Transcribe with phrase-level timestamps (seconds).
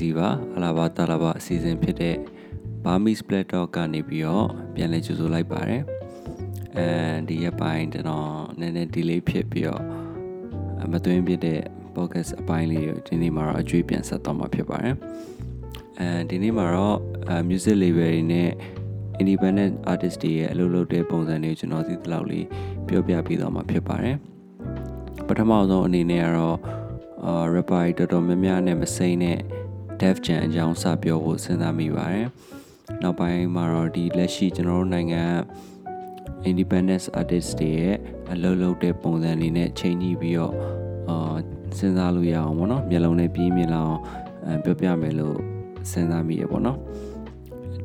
[0.00, 2.16] ကျွန်တော် AYC ပါအလားပါတာလာပါအစီအစဉ်ဖြစ်တဲ့
[2.84, 5.82] Burmese Split Talk ကနေပြီးတော့ပြန်လည်ကြိုဆိုလိုက်ပါတယ်
[6.76, 6.88] အဲ
[7.28, 8.28] ဒီရက်ပိုင်းကျွန်တော်
[8.60, 9.82] နည်းနည်း delay ဖြစ်ပြီးတော့
[10.92, 11.60] မသွင်းပြတဲ့
[11.96, 14.96] podcast အပိုင်းလေးကိုဒီနေ့မှာတော့အကျွေးပြန်ဆက်တော့မှာဖြစ်ပါတယ်
[15.98, 16.98] အဲဒီနေ့မှာတော့
[17.48, 18.50] music label တွေနဲ့
[19.20, 22.46] independent artist တွေရဲ့အလုပ်လုပ်တဲ့ပုံစံတွေကိုကျွန်တော်သိသလောက်လေး
[22.88, 24.16] ပြောပြပေးသွားမှာဖြစ်ပါတယ်
[25.28, 26.58] ပထမဆုံးအနေနဲ့ကတော့
[27.26, 29.38] အာ rapper တော်တော်များများနဲ့မစိမ့်တဲ့
[30.02, 32.28] Def Jam အကြောင်းစပြောဖို့စဉ်းစားမိပါတယ်
[33.02, 35.24] နောက်ပိုင်းမှာတော့ဒီလက်ရှိကျွန်တော်တို့နိုင်ငံ
[36.50, 37.96] independence artist တွေရဲ့
[38.32, 40.54] အလုပ်လုပ်တဲ့ပုံစံလေးနဲ့ချိန်ကြည့်ပြီးတော့
[41.08, 41.34] အာ
[41.78, 43.96] စဉ်းစားလို့ရအောင်ပေါ့နော်မျက်လုံးနဲ့ပြင်းမြင်လောက်
[44.64, 45.36] ပြောပြမယ်လို့
[45.90, 46.78] စဉ်းစားမိရပေါ့နော်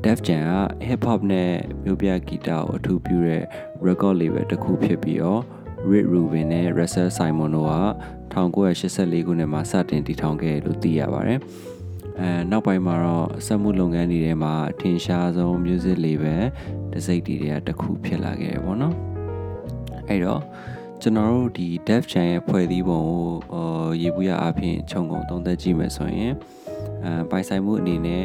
[0.04, 0.54] Def Jam က
[0.88, 1.52] hip hop နဲ့
[1.84, 3.44] မြို့ပြဂီတကိုအထူးပြုတဲ့
[3.88, 5.42] record label တစ်ခုဖြစ်ပြီးတော့
[5.92, 7.76] Rick Rubin နဲ့ Russell Simon တို့က
[8.34, 11.42] 1984ခုနှစ်မှာစတင်တည်ထောင်ခဲ့လို့သိရပါတယ်။
[12.22, 16.42] အဲနောက်ပိုင်းမှာတော့စက်မှုလုပ်ငန်းတွေထဲမှာအထင်ရှားဆုံး music label
[16.92, 18.96] တစ်စိတ်တည်းတွေကတစ်ခုဖြစ်လာခဲ့တယ်ပေါ့နော်။
[20.10, 20.42] အဲ့တော့
[21.02, 26.34] ကျွန်တော်တို့ဒီ Def Jam ရဲ့ဖွဲ့စည်းပုံကိုအော်ရေဘူးရအဖြစ်ခြုံငုံသုံးသပ်ကြည့်မယ်ဆိုရင်
[27.06, 28.24] အဲပိုင်ဆိုင်မှုအနေနဲ့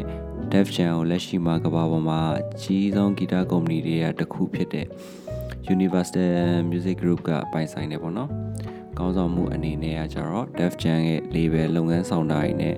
[0.51, 4.87] Def Jam ကိုလက်ရှိမှာကမ္ဘာပေါ်မှာအကြီးဆုံးဂီတကုမ္ပဏီတွေကတစ်ခုဖြစ်တဲ့
[5.75, 6.27] Universal
[6.71, 8.29] Music Group ကပိုင်ဆိုင်တယ်ပေါ့နော်။
[8.97, 12.75] ကောင်းဆောင်မှုအနေနဲ့ကကြတော့ Def Jam ရဲ့ label လုပ်ငန်းဆောင်တာတွေနဲ့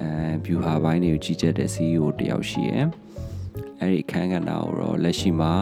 [0.00, 0.10] အဲ
[0.44, 2.84] view ဟာပိုင်းတွေကိုကြီးကြပ်တဲ့ CEO တယောက်ရှိရယ်။
[3.80, 5.52] အဲ့ဒီအခန်းကဏ္ဍကိုတော့လက်ရှိမှာ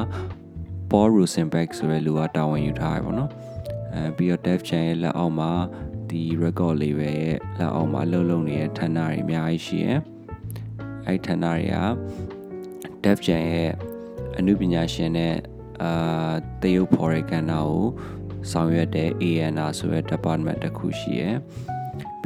[0.90, 3.30] Paul Rosenberg ဆိုတဲ့လူကတာဝန်ယူထားရပေါ့နော်။
[3.94, 5.50] အဲပြီးတော့ Def Jam ရဲ့လက်အောက်မှာ
[6.10, 9.98] ဒီ record label ရဲ့လက်အောက်မှာလှုပ်လှုပ်နေတဲ့ဌာနတွေအများကြီးရှိရယ်။
[11.06, 11.76] အဲ့ဌာနတွေက
[13.04, 13.70] Def Jam ရဲ့
[14.38, 15.34] အမှုပညာရှင်နဲ့
[15.82, 16.32] အာ
[16.62, 17.70] တရုပ်ဖော်တဲ့ကဏ္ဍကို
[18.50, 21.36] ဆောင်ရွက်တဲ့ ANR ဆိုတဲ့ department တစ်ခုရှိရယ်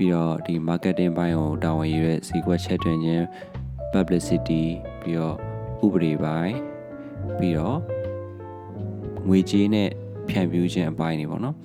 [0.01, 3.25] ပြီးတော့ဒီ marketing ဘိုင်းကိုတာဝန်ယူတဲ့ဈေးကွက်ချက်တွင်ခြင်း
[3.93, 4.63] publicity
[5.03, 5.37] ပြီးတော့
[5.85, 6.57] ဥပဒေပိုင်း
[7.39, 7.79] ပြီးတော့
[9.29, 9.89] ငွေကြေးနဲ့
[10.29, 11.57] ဖြန့်ဖြူးခြင်းအပိုင်းတွေပေါ့နော်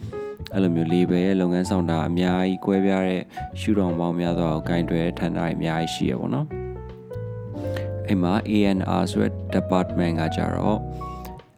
[0.53, 3.21] အဲ့လိုမျိုး label ရဲ့လုပ်ငန်းဆောင်တာအများကြီးကွဲပြားတဲ့
[3.59, 6.47] ရှုထောင့်ပေါင်းများစွာကိုဂိုင်တွယ်ဌာနတွေအများကြီးရှိရပေါ့နော်
[8.07, 10.79] အဲ့မှာ ANR ဆိုတဲ့ department ကကြတော့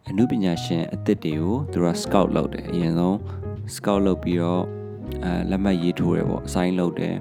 [0.07, 3.15] အမှုပညာရှင်အသစ်တွေကိုသူတို့ scout လုပ်တယ်အရင်ဆုံး
[3.75, 4.76] scout လုပ်ပြီးတော့
[5.23, 7.15] အဲလက်မှတ်ရေးထိုးတယ်ပေါ့ assign လုပ်တယ်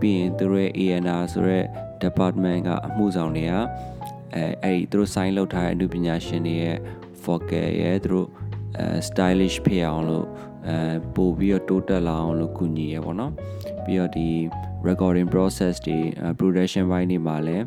[0.00, 1.64] ပြီးရင်သူတို့ရဲ့ ANR ဆိုတဲ့
[2.04, 3.54] department ကအမှုဆောင်တွေက
[4.34, 6.76] အဲအဲ့ဒီသူတို့ sign လုပ်ထားတဲ့အမှုပညာရှင်တွေရဲ့
[7.24, 8.28] vocal ရဲ့သူတို့
[8.78, 10.26] အဲ stylish ဖြစ်အောင်လို့
[10.68, 10.76] အဲ
[11.14, 13.32] ပို့ပြီးတော့တိုးတက်လာအောင်လို့ကူညီရပေါ့နော်
[13.84, 14.28] ပြီးတော့ဒီ
[14.88, 15.98] recording process တွေ
[16.38, 17.64] production ဘိုင်းတွေမှာလည်း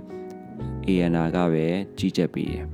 [0.87, 1.67] ANR ကပဲ
[1.97, 2.65] ကြီးကြပ်ပေးတယ်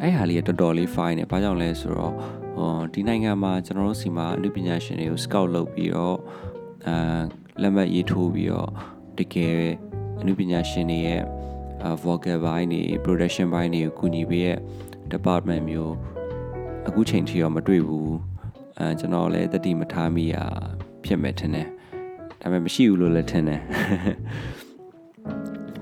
[0.00, 2.14] အဲ့ဟာလေးကတော်တော်လေး fine တယ်ဘာကြောင့်လဲဆိုတော့
[2.56, 6.18] ဟောဒီနိုင်ငံမှာကျွန်တော်တို့စီမှာအနုပညာရှင်တွေကို scout လုပ်ပြီးတော့
[6.86, 7.20] အာ
[7.62, 8.70] လက်မှတ်ရေးထိုးပြီးတော့
[9.18, 9.58] တကယ်
[10.20, 11.22] အနုပညာရှင်တွေရဲ့
[12.04, 14.58] vocal ဘိုင်းတွေ production ဘိုင်းတွေကိုကူညီပေးရဲ့
[15.12, 15.94] department မျိုး
[16.86, 18.14] အခုချိန်ထိတော့မတွေ့ဘူး
[18.78, 20.36] အဲကျွန်တော်လည်းတတိမထားမိရ
[21.04, 21.68] ဖြစ်မဲ့ထင်တယ်
[22.40, 23.60] ဒါပေမဲ့မရှိဘူးလို့လည်းထင်တယ်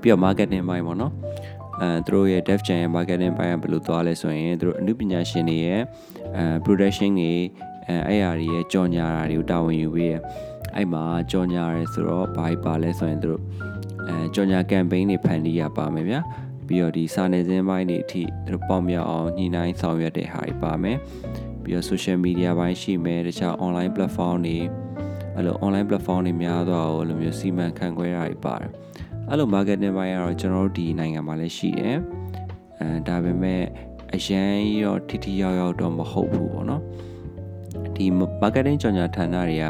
[0.01, 1.13] ပြီးတော့ marketing ဘိုင်းပေါ့နော်
[1.81, 5.81] အဲသူတို့ရဲ့ dev jam ရဲ့ marketing ဘိုင်းကဘယ်လိုသွားလဲဆိုရင်သူတို့အမှုပညာရှင်တွေရဲ့
[6.37, 7.33] အဲ production တွေ
[7.87, 10.13] အဲအဲ့အရာတွေရဲ့ကြော်ညာတာတွေကိုတာဝန်ယူပေးရ
[10.75, 13.41] အဲ့မှာကြော်ညာရဲဆိုတော့ဘာပါလဲဆိုရင်သူတို့
[14.07, 16.19] အဲကြော်ညာ campaign တွေဖန်တီးရပါမယ်ဗျာ
[16.67, 20.97] ပြီးတော့ဒီစာနယ်ဇင်းပိုင်းတွေအထိသူတို့ပေါက်မြောက်အောင်ညှိနှိုင်းဆောင်ရွက်တဲ့ဟာတွေပါမယ်
[21.63, 24.57] ပြီးတော့ social media ဘိုင်းရှိမယ်တခြား online platform တွေ
[25.35, 28.71] အဲ့လို online platform တွေများတော့အဲ့လိုမျိုးစီမံခန့်ခွဲတာတွေပါတယ်
[29.29, 31.97] အဲ့လို marketing ဘိုင်းကတော့ကျွန်တော်တို့ဒီနိုင်ငံမှာလည်းရှိတယ်
[32.79, 33.61] အဲဒါပေမဲ့
[34.15, 36.81] အရန်ရောထိထိရောက်ရောက်တော့မဟုတ်ဘူးပေါ့နော်
[37.95, 38.05] ဒီ
[38.41, 39.65] marketing ကြော်ညာဌာနတွေက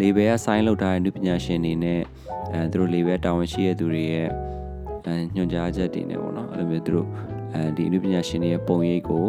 [0.00, 2.00] label က sign လုပ်ထားတဲ့လူပညာရှင်တွေနဲ့
[2.52, 4.28] အဲသူတို့ label တာဝန်ရှိတဲ့သူတွေရဲ့
[5.06, 7.06] အဲညွှန်ကြားချက်တွေနဲ့ပေါ့နော်အဲ့လိုမျိုးသူတို့
[7.54, 9.26] အဲဒီလူပညာရှင်တွေရဲ့ပုံရိပ်ကို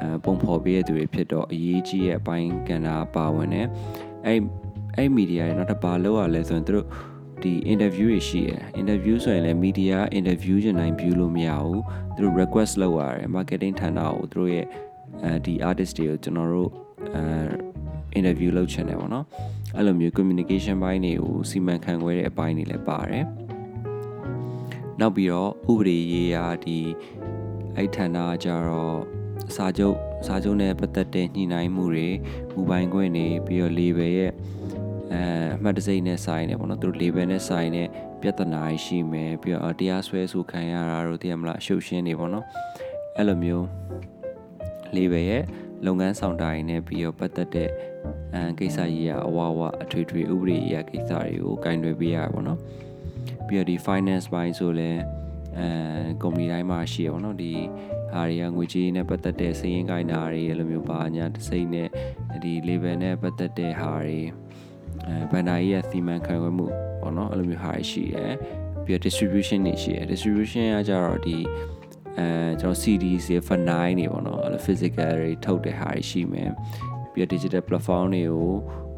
[0.00, 3.66] အဲပုံဖော်ပေးတဲ့သူတွေဖြစ်တော့အရေးကြီးရဲ့အပိုင်းကဏ္ဍပါဝင်တယ်
[4.26, 4.38] အဲ့
[4.96, 6.86] အဲ့မီဒီယာတွေနောက်တစ်ပါလောက်ရလဲဆိုရင်သူတို့
[7.46, 11.82] ဒီ interview တွေရှိရယ် interview ဆိုရင်လည်း media interview ချင်တိုင်း view လို့မရဘူး
[12.16, 14.66] သူတို့ request လုပ်ရတယ် marketing ဌာနကိုသူတို့ရဲ့
[15.24, 16.70] အဲဒီ artist တွေကိုကျွန်တော်တို့
[17.16, 17.22] အဲ
[18.18, 19.24] interview လုပ်ချင်တယ်ပေါ့နော်
[19.76, 23.24] အဲ့လိုမျိုး communication ဘိုင်းတွေကိုစီမံခန့်ခွဲတဲ့အပိုင်းတွေလည်းပါတယ်
[25.00, 26.78] နောက်ပြီးတော့ဥပဒေရေးရာဒီ
[27.76, 28.98] အဲ့ဌာနကြတော့
[29.54, 29.96] စာချုပ်
[30.26, 32.08] စာချုပ်နဲ့ပတ်သက်တဲ့ညှိနှိုင်းမှုတွေ
[32.52, 34.32] မူပိုင်ခွင့်တွေပြီးတော့ label ရဲ့
[35.12, 35.22] အဲ
[35.56, 37.88] အမှတ်တစိမ့်နဲ့ဆိုင်နေပေါ့နော်သူတို့ label နဲ့ဆိုင်တဲ့
[38.20, 42.44] ပြဿနာရှိမယ်ပြီးတော့တရားစွဲဆိုခံရတာတို့သိရမလားအရှုပ်ရှင်းနေပေါ့နော်
[43.16, 43.64] အဲ့လိုမျိုး
[44.96, 45.44] label ရဲ့
[45.86, 47.70] လုပ်ငန်းဆောင်တာတွေနဲ့ပြီးတော့ပတ်သက်တဲ့
[48.34, 52.58] အမ်ကိစ္စကြီးအဝဝအထွေထွေဥပဒေရေးကိစ္စတွေကိုကင်တွယ်ပေးရပါဘောနော်
[53.46, 54.90] ပြီးတော့ဒီ finance ဘိုင်းဆိုလဲ
[55.58, 55.68] အဲ
[56.22, 57.52] ကုမ္ပဏီတိုင်းမှာရှိရပါတော့ဒီ
[58.12, 61.88] ဟာတွေကငွေကြေးနဲ့ပတ်သက်တဲ့စည်ရင်းကိုင်းတာတွေအဲ့လိုမျိုးပါညာတစိမ့်နဲ့
[62.44, 64.45] ဒီ level နဲ့ပတ်သက်တဲ့ဟာတွေ
[65.08, 66.66] အဲဘန်ဒါကြီးရဲ့စီမံခန့်ခွဲမှု
[67.00, 68.34] ပေါ့နော်အဲ့လိုမျိုးဟာတွေရှိရယ်
[68.84, 71.36] ပြီးတော့ distribution တွေရှိရယ် distribution ကကြတော့ဒီ
[72.18, 72.28] အဲ
[72.60, 76.50] ကျွန်တော် CDs တွေ file တွေပေါ့နော်အဲ့လို physical တွေထုတ်တဲ့ဟာတွေရှိမယ်
[77.12, 78.52] ပြီးတော့ digital platform တွေကို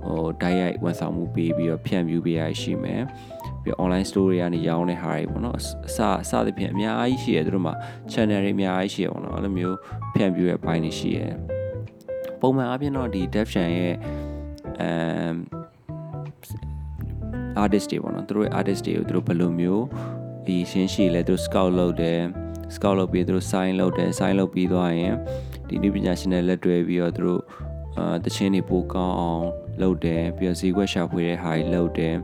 [0.06, 3.02] ဟိုတိုက်ရိုက်ဝန်ဆောင်မှုပေးပြီးတော့ဖြန့်ဖြူးပေးရရှိမယ်
[3.62, 7.74] ပြီးတော့ online store တွေကနေရောင်းတဲ့ဟာတွေပေါ့နော်အစအစသဖြင့်အများကြီးရှိရသူတို့မှာ
[8.12, 9.76] channel တွေအများကြီးရှိရပေါ့နော်အဲ့လိုမျိုး
[10.14, 11.20] ဖြန့်ဖြူးရဲ့ဘိုင်းတွေရှိရ
[12.40, 13.94] ပုံမှန်အပြင်တော့ဒီ dev chan ရဲ့
[14.80, 15.57] အမ်
[17.62, 19.84] artist တွေပေါ့နော်သူတို့ရဲ့ artist တွေကိုသူတို့ဘယ်လိုမျိုး
[20.46, 22.20] အရင်ရှင်းရှိလဲသူတို့ scout လုပ်တယ်
[22.74, 25.14] scout လုပ်ပြီးသူတို့ sign လုပ်တယ် sign လုပ်ပြီးသွားရင်
[25.68, 27.40] ဒီနည်းပညာရှင်တွေလက်တွဲပြီးတော့သူတို့
[27.98, 29.44] အာတချင်းတွေပိုကောင်းအောင်
[29.82, 32.14] လုပ်တယ်ပြီးတော့ဈေးကွက်ရှာဖွေတဲ့ဟာတွေလုပ်တယ်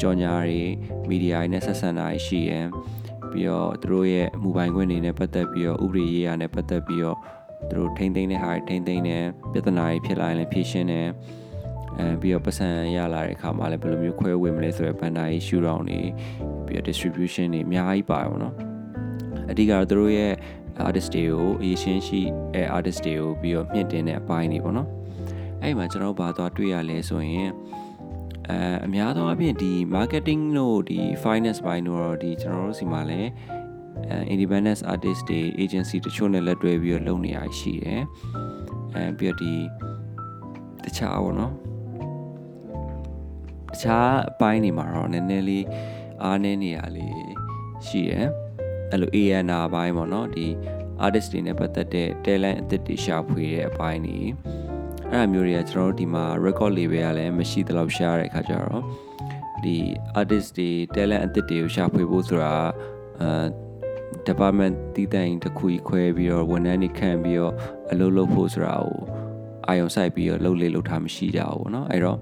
[0.00, 0.60] ကြော်ညာတွေ
[1.08, 2.66] မီဒီယာတွေနဲ့ဆက်ဆံတာရှိရယ်
[3.30, 7.18] ပြီးတော့သူတို့ရဲ့မူပိုင်ခွင့်တွေနဲ့ပတ်သက်ပြီးတော့ဥပဒေရေးရာနဲ့ပတ်သက်ပြီးတော့
[7.68, 11.08] သူတို့ထိမ့်သိမ်းတဲ့ဟာတွေထိမ့်သိမ်းတယ်ပြဿနာတွေဖြစ်လာရင်လည်းဖြေရှင်းတယ်
[12.00, 16.00] အဲပြီးတော့ပတ်စံရလာတဲ့အခါမှာလည်းဘယ်လိုမျိုးခွဲဝေမလဲဆိုရယ်ဘန်ဒါရေးရှူတောင်းတွေ
[16.66, 18.54] ပြီးတော့ distribution တွေအများကြီးပါပါတော့
[19.50, 20.32] အဓိကတော့သူတို့ရဲ့
[20.86, 22.20] artist တွေကိုအရေးရှင်းရှိ
[22.54, 24.88] အဲ artist တွေကိုပြီးတော့မြင့်တင်တဲ့အပိုင်းတွေပေါ့နော်
[25.62, 27.50] အဲ့မှာကျွန်တော်ဘာသွားတွေ့ရလဲဆိုရင်
[28.48, 33.30] အဲအများသောအားဖြင့်ဒီ marketing လို့ဒီ finance ဘိုင်းတို့တော့ဒီကျွန်တော်တို့စီမှာလည်း
[34.10, 38.02] အဲ independent artist တွေ agency တချို့နဲ့လက်တွဲပြီးတော့လုပ်နေရရှိတယ်
[38.94, 39.52] အဲပြီးတော့ဒီ
[40.84, 41.52] တခြားပေါ့နော်
[43.71, 45.65] တခြားအပိုင်းတွေမှာတော့နည်းနည်းလေး
[46.23, 47.15] အားနည်းနေရလေး
[47.87, 48.27] ရှိတယ်
[48.91, 50.47] အဲ့လို ANR ဘိုင်းပေါ့နော်ဒီ
[51.05, 54.19] artist တွေနဲ့ပတ်သက်တဲ့ talent အသစ်တွေရှာဖွေတဲ့အပိုင်းတွေ
[55.11, 58.83] အဲ့အမျိုးတွေကကျွန်တော်တို့ဒီမှာ record label ကလည်းမရှိသလောက်ရှားတဲ့အခါကျတော့
[59.63, 59.75] ဒီ
[60.19, 62.53] artist တွေ talent အသစ်တွေကိုရှာဖွေဖို့ဆိုတာ
[63.21, 63.29] အဲ
[64.27, 67.53] department တီးတိုင်တစ်ခုကြီးခွဲပြီးတော့ဝန်ထမ်းတွေခန့်ပြီးတော့
[67.91, 68.99] အလုပ်လုပ်ဖို့ဆိုတာကို
[69.67, 72.19] အာယုံစိုက်ပြီးတော့လုပ်လေလုပ်ထားမရှိကြဘူးเนาะအဲ့တော့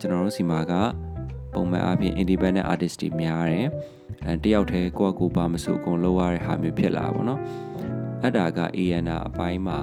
[0.00, 0.72] ကျွန်တော်တို့စီမှာက
[1.54, 3.66] ပုံမှန်အားဖြင့် independent artist တွေများတယ်
[4.26, 7.40] အဲတယောက်တည်းကိုယ့်အကူပါမစုအကုန်လုပ်ရတဲ့ဟာမျိုးဖြစ်လာပါတော့
[8.22, 9.78] အဲ့ဒါက ANR အပိုင်းမှာ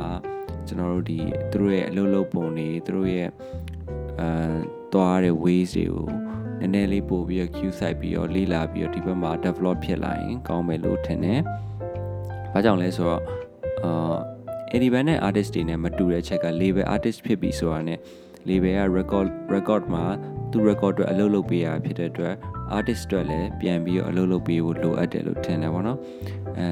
[0.67, 1.19] ကျွန်တော်တို့ဒီ
[1.51, 3.29] သူတို့ရဲ့အလုပ်လုပ်ပုံတွေသူတို့ရဲ့
[4.19, 4.29] အဲ
[4.93, 6.07] သွားတဲ့ ways တွေကို
[6.59, 11.39] နည်းနည်းလေးပို့ပြီးတော့ queue site ပြီးတော့လေ့လာပြီးတော့ဒီဘက်မှာ develop ဖြစ်လာရင်ကောင်းမယ်လို့ထင်တယ်။
[12.53, 13.21] ဘာကြောင့်လဲဆိုတော့
[13.83, 14.15] အာ
[14.75, 17.99] independent artist တွေနဲ့မတူတဲ့ချက်က label artist ဖြစ်ပြီဆိုတာနဲ့
[18.49, 20.05] label က record record မှာ
[20.51, 22.33] သူ record အတွက်အလုပ်လုပ်ပေးရဖြစ်တဲ့အတွက်
[22.77, 25.99] artist အတွက်လည်းပြန်ပြီးတော့အလုပ်လုပ်ပေးဖို့လိုအပ်တယ်လို့ထင်တယ်ပေါ့နော်
[26.59, 26.67] အဲ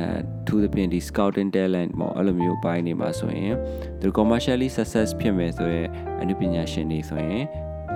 [0.47, 3.55] သူသဖြင့်ဒီ scouting talent ပေါ့အဲ့လိုမျိုးပိုင်းနေမှာဆိုရင်
[4.01, 5.87] သူ commercially success ဖြစ်မယ်ဆိုရင်
[6.21, 7.43] အနုပညာရှင်တွေဆိုရင်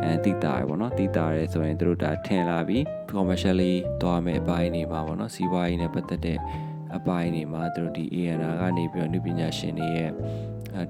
[0.04, 6.38] အဲတိတာရပေါ့နော်တိတာရဲဆိုရင်သူတို့ဒါထင်လာပြီး commercially သွားမယ်အပိုင်းနေမှာပေါ့နော်စီးပွားရေးနဲ့ပတ်သက်တဲ့
[6.96, 10.12] အပိုင်းနေမှာသူတို့ဒီ ANR ကနေပြီးတော့အနုပညာရှင်တွေရဲ့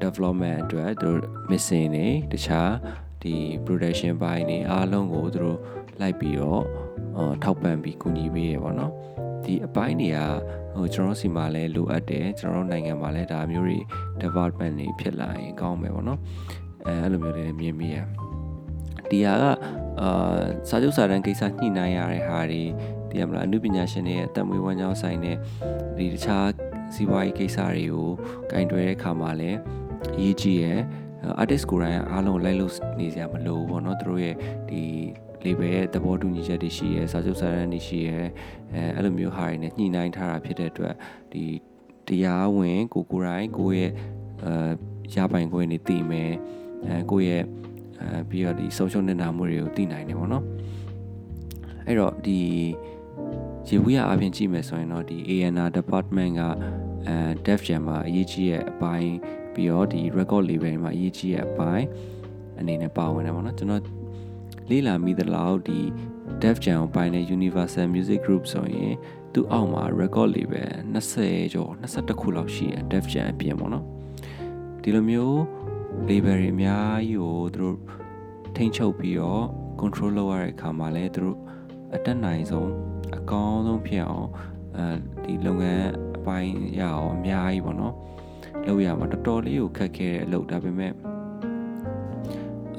[0.03, 2.71] development အတွက်သူတို့ missing တွေတခြား
[3.23, 3.35] ဒီ
[3.65, 5.57] production ဘိုင်းတွေအားလုံးကိုသူတို့
[6.01, 6.63] လိုက်ပြီးတော့
[7.43, 8.91] ထောက်ပံ့ပြီးကူညီပေးရပေါ့နော်
[9.45, 10.19] ဒီအပိုင်းတွေက
[10.75, 13.77] ဟိုကျွန်တော်စီမှာလည်းလိုအပ်တယ်ကျွန်တော်တို့နိုင်ငံမှာလည်းဒါမျိုးတွေ
[14.21, 16.19] development တွေဖြစ်လာရင်ကောင်းမယ်ပေါ့နော်
[16.85, 17.97] အဲအဲ့လိုမျိုးတွေမြင်မိရ
[19.09, 19.45] ဒီဟာက
[20.01, 20.39] အာ
[20.69, 22.63] စာချုပ်စာတမ်းကိစ္စညှိနှိုင်းရတဲ့ဟာတွေ
[23.09, 25.37] တည်ရမလားအမှုပညာရှင်တွေရဲ့အသက်မွေးဝမ်းကြောင်းဆိုင်တဲ့
[25.97, 26.47] ဒီတခြား
[26.93, 28.09] စီးပွားရေးကိစ္စတွေကို
[28.51, 29.57] ကင်တွယ်တဲ့အခါမှာလည်း
[30.15, 30.79] အရေးကြီးရယ်
[31.41, 34.35] artist ကိုယ်တိုင်အားလုံးလိုက်လို့နေစရာမလိုဘူးပေါ့နော်သူတို့ရဲ့
[34.69, 34.81] ဒီ
[35.43, 38.17] label ရဲ့သဘောတူညီချက်တွေရှိရဲစာချုပ်စာတမ်းတွေရှိရဲ
[38.73, 40.95] အဲအဲ့လိုမျိုးဟာတွေနဲ့ညှိနှိုင်းထားတာဖြစ်တဲ့အတွက်
[41.33, 41.43] ဒီ
[42.07, 43.91] တရားဝင်ကိုကိုယ်တိုင်ကိုယ့်ရဲ့
[44.45, 44.71] အဲ
[45.13, 46.31] ရပိုင်ခွင့်တွေတည်မယ်
[46.85, 47.43] အဲကိုယ့်ရဲ့
[48.01, 50.43] အဲပြီးတော့ဒီဆုံးရှုံးနေတာမှုတွေကိုတည်နိုင်တယ်ပေါ့နော်
[51.87, 52.39] အဲ့တော့ဒီ
[53.69, 56.41] ရေဘူးရအပြင်ကြည့်မယ်ဆိုရင်တော့ဒီ ANR department က
[57.07, 59.13] အဲ dev jam မှာအရေးကြီးတဲ့အပိုင်း
[59.53, 61.85] ပြီးတော့ဒီ record label မှာအရေးကြီးတဲ့အပိုင်း
[62.59, 63.83] အနေနဲ့ပါဝင်တယ်ပေါ့နော်ကျွန်တော်
[64.69, 65.79] လေ့လာမိသလောက်ဒီ
[66.41, 68.93] Def Jam ကိုပိုင်းတဲ့ Universal Music Group ဆိုရင်
[69.33, 73.85] သူ့အောက်မှာ record label 20ကျော်21ခုလောက်ရှိတယ် Def Jam အပြင်ပေါ့နော်
[74.81, 75.37] ဒီလိုမျိုး
[76.09, 77.77] label တွေအများကြီးကိုသူတို့
[78.55, 79.43] ထိန်းချုပ်ပြီးတော့
[79.81, 81.37] control လုပ်ရတဲ့အခါမှာလည်းသူတို့
[81.95, 82.69] အတက်နိုင်ဆုံး
[83.15, 84.29] အကောင်းဆုံးဖြစ်အောင်
[84.77, 84.87] အဲ
[85.23, 85.87] ဒီလုပ်ငန်း
[86.17, 87.95] အပိုင်းရအောင်အများကြီးပေါ့နော်
[88.65, 90.91] လုပ်ရမှာတော်တော်လေးကိုခက်ခဲတဲ့အလုပ်ဒါပေမဲ့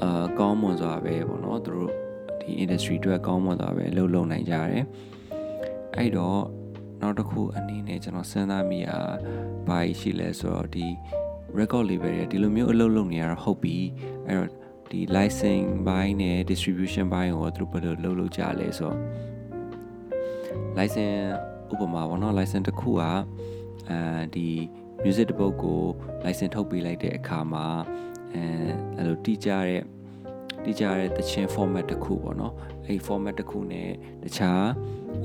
[0.03, 1.91] အာကောင်းမွန်စွာပဲပေါ့နော်သူတို့
[2.41, 4.85] ဒီ industry အတွက်ကောင်းမွန်စွာပဲလှုပ်လှုပ်နိုင်ကြတယ်
[5.97, 6.41] အဲ့တော့
[7.01, 8.97] နောက်တစ်ခုအနေနဲ့ကျွန်တော်စဉ်းစားမိတာ
[9.67, 10.87] ဘာရှိလဲဆိုတော့ဒီ
[11.59, 13.77] record label တွေဒီလိုမျိုးအလုပ်လုပ်နေရတော့ဟုတ်ပြီ
[14.25, 14.49] အဲ့တော့
[14.91, 18.97] ဒီ license ဘိုင်းနဲ့ distribution ဘိုင်းကိုသူတို့ဘယ်လိုလုပ်လုပ်ကြလဲဆိုတော့
[20.77, 21.21] license
[21.71, 23.03] ဥပမာပေါ့နော် license တစ်ခုက
[23.89, 23.99] အဲ
[24.35, 24.47] ဒီ
[25.03, 25.81] music တစ်ပုဒ်ကို
[26.25, 27.65] license ထုတ်ပေးလိုက်တဲ့အခါမှာ
[28.33, 28.43] အဲ
[28.97, 29.83] အဲ့လိုတိကျတဲ့
[30.65, 32.53] တိကျတဲ့တခြင်း format တစ်ခုပေါ့နော်
[32.85, 33.89] အဲ့ format တစ်ခုနဲ့
[34.23, 34.65] တခြား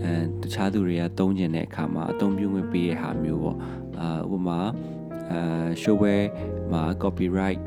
[0.03, 0.13] အဲ
[0.43, 3.59] တခြားသူတွေကသုံးကျင်တဲ့အခါမှာအသုံးပြုခွင့်ပေးတဲ့ဟာမျိုးပေါ့
[4.01, 4.61] အာဥပမာ
[5.31, 5.41] အဲ
[5.83, 6.27] showware
[6.73, 7.61] မှာ copyright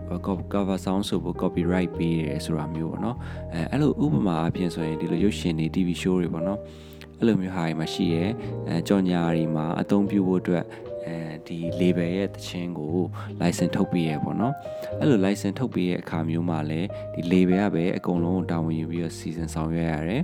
[0.53, 3.17] cover sound ဆိုဖို့ copyright ပေးရတယ်ဆိုတာမျိုးပေါ့နော်
[3.53, 6.59] အဲအဲ့လိုဥပမာအပြင်ဆိုရင်ဒီလိုရုပ်ရှင်တွေ TV show တွေပေါ့နော်
[7.18, 8.24] အဲ့လိုမျိုးဟာတွေမှာရှိရဲ
[8.68, 10.64] အဲကြော်ညာတွေမှာအသုံးပြုဖို့အတွက်
[11.06, 11.16] အဲ
[11.46, 12.94] ဒီ label ရဲ့တခြင်းကို
[13.40, 14.54] license ထုတ်ပေးရပေါ့နော်
[15.00, 20.22] အဲ့လို license ထုတ်ပေးရဲ့အခါမျိုးမှာလည်းဒီ label ကပဲအကုန်လုံးတာဝန်ယူပြီးတော့ season ဆောင်ရွက်ရတယ်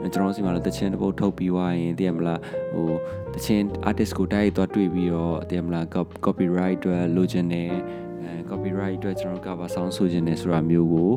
[0.00, 2.40] ကျွန်တော်စီမှာလည်းတခြင်းတစ်ပုတ်ထုတ်ပြီးွားရင်တည်ရမလား
[2.74, 2.90] ဟို
[3.34, 5.84] တခြင်း artist ကိုတိုက်ရိုက်သွားတွေ့ပြီးတော့တည်ရမလား
[6.26, 7.70] copyright အတွက်လိုချင်တယ်
[8.22, 11.10] အဲ copyright အတွက်ကျွန်တော် cover sound ဆိုခြင်းနဲ့ဆိုတာမျိုးကို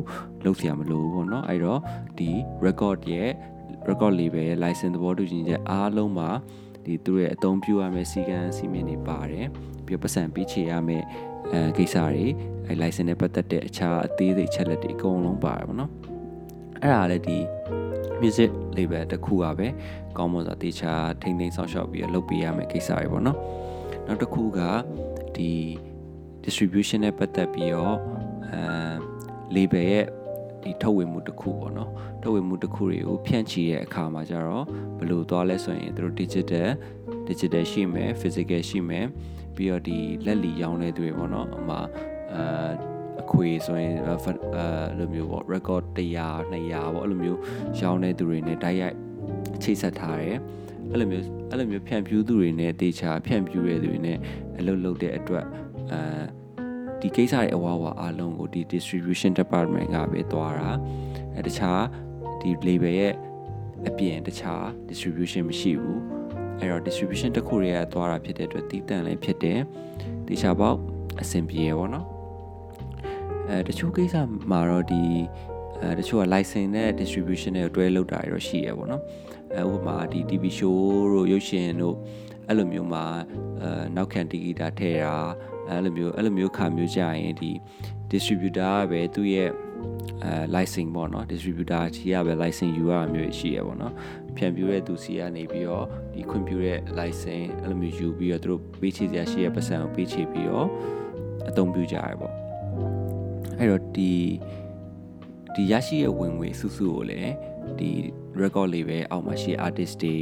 [0.44, 1.80] လုပ်เสียမလို့ပေါ့เนาะအဲ့တော့
[2.18, 2.30] ဒီ
[2.64, 3.30] record ရဲ့
[3.89, 6.29] record label ရဲ့ license သဘောတူညီချက်အားလုံးမှာ
[6.85, 9.47] ဒီသူတို့ရဲ့အသုံးပြုရမယ့်စီကံစီမင်းတွေပါတယ်
[9.85, 11.05] ပြီးတော့ပတ်စံပေးချေရမယ့်
[11.51, 12.25] အဲကိစ္စတွေ
[12.67, 15.91] အဲ license နဲ့ပတ်သက်တဲ့အခြားအသေးစိတ်ချက်လက်တွေအကုန်လုံးပါတယ်ပေါ့နော်
[16.81, 17.37] အဲ့ဒါလည်းဒီ
[18.21, 19.67] music label တစ်ခုကပဲ
[20.17, 23.37] ကောင်းမွန်စွာတေချာထိမ့်သိမ်းဆောင်ရှောက်ပြီးလုပ်ပေးရမယ့်ကိစ္စတွေပေါ့နော်
[24.07, 24.59] နောက်တစ်ခုက
[25.35, 25.51] ဒီ
[26.43, 27.97] distribution နဲ့ပတ်သက်ပြီးတော့
[28.51, 28.61] အဲ
[29.55, 30.05] label ရဲ့
[30.65, 31.91] ဒီထုတ်ဝေမှုတစ်ခုပေါ့နော်
[32.21, 34.65] ထုတ်ဝေမှုတစ်ခုတွေကိုဖြန့်ချီတဲ့အခါမှာကျတော့
[34.97, 36.69] ဘယ်လိုသွားလဲဆိုရင်တို့ digital
[37.27, 39.05] digital ရှိမယ် physical ရှိမယ်
[39.55, 41.75] ပြီးတော့ဒီလက်လီရောင်းတဲ့သူတွေပေါ့နော်အမှ
[42.33, 42.69] အာ
[43.21, 44.07] အခွေဆိုရင်အဲ
[44.97, 45.97] လိုမျိုးပေါ့ record 100
[46.53, 47.39] 200ပေါ့အဲ့လိုမျိုး
[47.79, 48.95] ရောင်းတဲ့သူတွေနဲ့တိုက်ရိုက်
[49.63, 50.37] ချိတ်ဆက်ထားတယ်
[50.91, 54.17] အဲ့လိုမျိုးအဲ့လိုမျိုးဖြန့်ဖြူးသူတွေနဲ့တေချာဖြန့်ဖြူးရတဲ့သူတွေနဲ့
[54.59, 55.45] အလုပ်လုပ်တဲ့အတွက်
[55.91, 56.44] အဲ
[57.05, 60.71] ဒီကိစ္စတွေအဝါဝါအားလုံးကိုဒီ distribution department ကပဲသွားတာ
[61.35, 61.81] အဲတခြား
[62.41, 63.13] ဒီ label ရဲ့
[63.87, 66.01] အပြင်တခြား distribution မရှိဘူး
[66.59, 69.59] အဲ့တော့ distribution တစ်ခုတွေကသွားတာဖြစ်တဲ့အတွက်တီးတန့်လည်းဖြစ်တယ်
[70.27, 70.77] တခြားပေါက်
[71.21, 72.05] အဆင်ပြေရပါတော့
[73.49, 74.15] အဲတချို့ကိစ္စ
[74.49, 75.01] မှာတော့ဒီ
[75.81, 79.01] အဲတချို့က license နဲ့ distribution နဲ့တွဲလုပ်တာတွေတော့ရှိရပါတော့
[79.55, 80.77] အဲဥပမာဒီ TV show
[81.13, 81.95] တို့ရုပ်ရှင်တို့
[82.47, 83.03] အဲ့လိုမျိုးမှာ
[83.61, 85.15] အဲနောက်ခံတီဂီတာထည့်တာ
[85.69, 87.51] အဲ့လိုမျိုးအဲ့လိုမျိုးခါမျိုးကြရင်ဒီ
[88.11, 89.49] distributor ကပဲသူ့ရဲ့
[90.23, 93.93] အဲ license ပေါ့နော် distributor ကြီးကပဲ license ယူရတာမျိုးရှိရပေါ့နော်
[94.37, 100.67] ဖြန့်ပြူတဲ့သူစီကနေပြီးတော့ဒီခွင့်ပြုတဲ့ license အဲ့လိုမျိုးယူပြီးတော့သူတို့ပေးချေစရာရှိရပတ်စံကိုပေးချေပြီးတော့
[101.49, 102.33] အသုံးပြုကြရပေါ့
[103.59, 104.11] အဲ့တော့ဒီ
[105.55, 107.33] ဒီရရှိရဲ့ဝင်ငွေစုစုကိုလည်း
[107.79, 107.89] ဒီ
[108.41, 110.15] record label အောက်မှာရှိ artist တွေ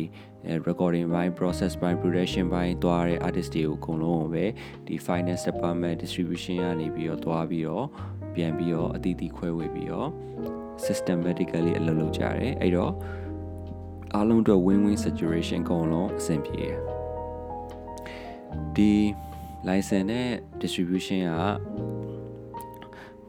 [0.68, 4.46] recording ဘိုင်း process ဘိုင်း production ဘိုင်းသွားတဲ့ artist တွေကိုအကုန်လုံးကိုပဲ
[4.88, 7.86] ဒီ finance department distribution ကနေပြီးတော့သွားပြီးတော့
[8.36, 10.10] ပြန်ပြီးတော့အတီးတီးခွဲဝေပြီးတော့
[10.86, 12.94] systematically အလုပ်လုပ်ကြတယ်အဲ့တော့
[14.16, 16.78] အားလုံးအတွက် win win situation အကုန်လုံးအဆင်ပြေတယ်
[18.76, 18.94] ဒီ
[19.70, 20.30] license နဲ့
[20.62, 21.34] distribution က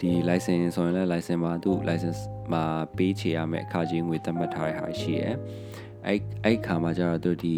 [0.01, 2.21] ဒီ license ဆိုရင်လည်း license မှာသူ license
[2.53, 2.65] မှာ
[2.97, 5.35] ပေးချေရမယ့်အခါချင်းငွေသတ်မှတ်ထားတဲ့ဟာရှိရယ်
[6.07, 7.57] အဲ့အဲ့ခါမှာကျတော့သူဒီ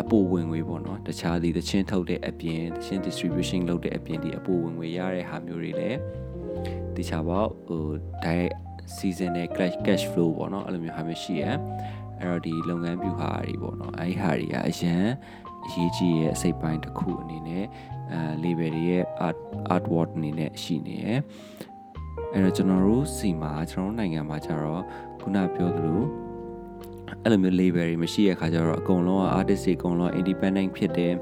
[0.00, 5.98] အပိုဝင်ငွေပေါ့နော်တခြားဒီတချင်းထုတ်တဲ့အပြင်တချင်း distribution လုပ်တဲ့အပြင်ဒီအပိုဝင်ငွေရတဲ့ဟာမျိုးတွေလည်း
[6.96, 7.84] တခြားပေါ့ဟို
[8.24, 8.56] direct
[8.96, 11.56] season နဲ့ cash cash flow ပေါ့နော်အဲ့လိုမျိုးဟာမျိုးရှိရယ်
[12.20, 15.04] အဲ့တော့ဒီလုပ်ငန်းပြုဟာတွေပေါ့နော်အဲ့ဒီဟာတွေကအရန်
[15.66, 17.64] အရေးကြီးရဲ့အစိပ်ပိုင်းတစ်ခုအနေနဲ့
[18.12, 19.38] အဲ label တွေရဲ့ art
[19.74, 21.18] artwork အနေနဲ့ရှိနေရယ်
[22.32, 24.82] အဲ့တော့ကျွန်တော်တို့စီမှာကျွန်တော်တို့နိုင်ငံမှာကျတော့
[25.20, 26.02] ခုနပြောသလို
[27.22, 31.12] အဲ့လိုမျိုး label တွေမရှိတဲ့အခါကျတော့အကုန်လုံးက artist တွေအကုန်လုံး independent ဖြစ်တယ်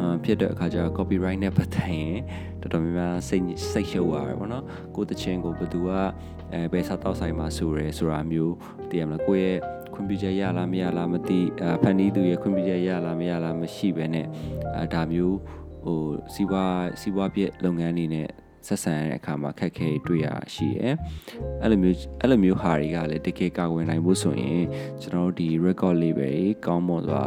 [0.00, 2.16] အဖြစ်တဲ့အခါကျတော့ copyright နဲ့ပတ်သက်ရင်
[2.60, 5.90] တော်တော်များများစိတ်စိတ်ရှုပ်ရတယ်ပေါ့နော်ကိုတချင်းကိုဘယ်သူက
[6.52, 8.54] အဲဘယ်စားတော့ဆိုင်မှာဆိုရဲဆိုတာမျိုး
[8.90, 9.58] သိရမလားကိုယ့်ရဲ့
[9.94, 14.26] ခွင့်ပြုချက်ရလားမရလားမသိအဖန်တီးသူရဲ့ခွင့်ပြုချက်ရလားမရလားမရှိပဲနဲ့
[14.76, 15.36] အဲဒါမျိုး
[15.84, 16.00] ဟို
[16.34, 18.28] စီးပွားစီးပွားပြလုပ်ငန်းတွေနဲ့
[18.66, 20.94] ဆက်ဆံရတဲ့အခါမှာခက်ခဲတွေ့ရရှိရယ်
[21.62, 24.62] အဲ့လိုမျိုးအဲ့လိုမျိုးဟာတွေကလည်းတကယ်ကာကွယ်နိုင်ဖို့ဆိုရင်
[25.02, 26.32] ကျွန်တော်တို့ဒီ record label တွေ
[26.66, 27.26] ကောင်းမွန်စွာ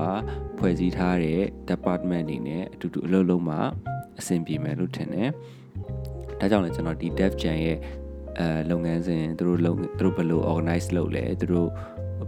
[0.57, 3.57] ဖွဲ့စည်းထားတဲ့ department တွေနဲ့အတူတူအလုပ်လုပ်မှ
[4.19, 5.29] အဆင်ပြေမယ်လို့ထင်တယ်
[6.39, 7.77] ဒါကြောင့်လည်းကျွန်တော်ဒီ dev jam ရဲ့
[8.39, 11.69] အဲလုပ်ငန်းစဉ်သူတို့လုပ်သူတို့ဘယ်လို organize လုပ်လဲသူတို့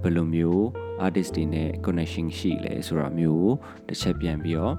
[0.02, 0.62] ဘယ်လိုမျိုး
[1.06, 3.54] artist တွေနဲ့ connection ရှိလဲဆိုတာမျိုးကို
[3.88, 4.76] တစ်ချက်ပြန်ပြီးတော့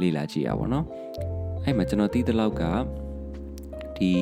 [0.00, 0.84] လေ့လာကြည့်ရပါတော့။
[1.64, 2.62] အဲ့မှာကျွန်တော်သိတဲ့လောက်က
[4.00, 4.12] ဒီ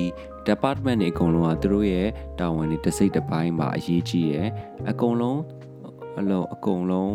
[0.48, 2.08] department တွေအကုန်လုံးကသူတို့ရဲ့
[2.38, 4.48] တာဝန်တွေတစ်စိတ်တစ်ပိုင်းမှာအရေးကြီးရယ်
[4.90, 5.40] အကုန်လုံး
[6.20, 7.14] အလုံးအကုန်လုံး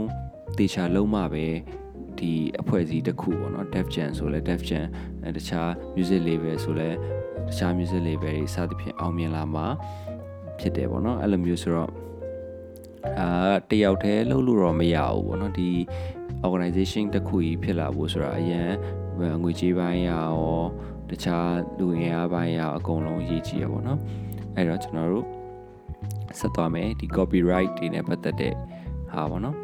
[0.58, 1.48] တေချာလုံးမှပဲ
[2.20, 4.86] ဒီဒီအဖွဲ့အစည်းတစ်ခုပေါ့နော် Def Jam ဆိုလဲ Def Jam
[5.38, 6.90] တခြား music label ဆိုလဲ
[7.48, 9.66] တခြား music label တွေစသဖြင့်အောင်မြင်လာမှာ
[10.60, 11.90] ဖြစ်တယ်ပေါ့နော်အဲ့လိုမျိုးဆိုတော့
[13.20, 15.70] အာတယောက်တည်းလှုပ်လို့တော့မရဘူးပေါ့နော်ဒီ
[16.46, 18.72] organization တစ်ခုကြီးဖြစ်လာဖို့ဆိုတာအရင်
[19.44, 20.28] ငွေကြေးပိုင်းရော
[21.14, 24.00] တခြားလူငယ်အားပိုင်းရောအကုန်လုံးအရေးကြီးရပေါ့နော်
[24.56, 25.28] အဲ့တော့ကျွန်တော်တို့
[26.40, 28.54] ဆက်သွားမယ်ဒီ copyright တွေနဲ့ပတ်သက်တဲ့
[29.12, 29.58] ဟာပေါ့နော်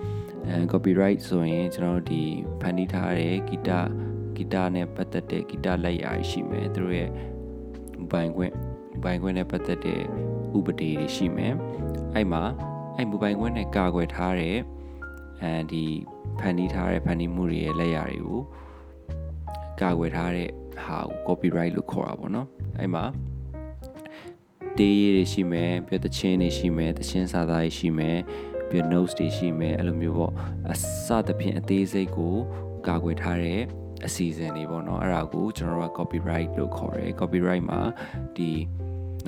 [0.48, 2.22] အဲ copyright ဆိုရင်ကျွန်တော်တို့ဒီ
[2.62, 3.70] ဖန်တီးထားတဲ့ဂီတ
[4.36, 7.10] ဂီတနဲ့ပတ်သက်တဲ့ဂီတလက်ရာရှိမယ်သူတို့ရဲ့
[8.12, 8.53] ဘိုင်ခွင့်
[9.03, 10.01] ဘိုင်ခွင့်နဲ့ပတ်သက်တဲ့
[10.58, 11.53] ဥပဒေတွေရှိမယ်
[12.15, 12.44] အဲ့မှာ
[12.96, 14.58] အဲ့မိုဘိုင်ခွင့်နဲ့ကာကွယ်ထားတဲ့
[15.41, 15.84] အဲဒီ
[16.39, 18.41] ဖန်တီးထားတဲ့ဖန်တီးမှုတွေရဲ့လက်ရာတွေကို
[19.82, 20.50] ကာကွယ်ထားတဲ့
[20.86, 22.48] ဟာကို copyright လို့ခေါ်တာပေါ့နော်
[22.79, 23.05] အဲ့မှာ
[24.77, 28.17] တေးရည်တွေရှိမယ်ပြီးတော့တခြင်းတွေရှိမယ်တခြင်းစာသားတွေရှိမယ်
[28.69, 30.33] ပြီးတော့ notes တွေရှိမယ်အဲ့လိုမျိုးပေါ့
[30.71, 32.36] အစသဖြင့်အသေးစိတ်ကို
[32.88, 33.62] ကာကွယ်ထားတဲ့
[34.05, 37.79] အစီအစဉ်တွေပေါ့နော်အဲ့ဒါကိုကျွန်တော်တို့က copyright လို့ခေါ်တယ် copyright မှာ
[38.38, 38.50] ဒီ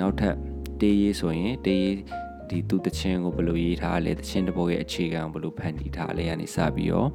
[0.00, 0.36] နောက်ထပ်
[0.80, 1.96] တေးရေးဆိုရင်တေးရေး
[2.50, 7.08] ဒီသူတခြင်းကိုဘယ်လိုရေးထားလဲတခြင်းတပုတ်ရဲ့အခြေခံကိုဘယ်လိုဖန်တီးထားလဲကနေစပြီးတော့